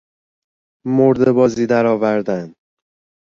مرده 0.85 1.31
بازی 1.31 1.65
در 1.67 1.85
آوردن 1.85 2.53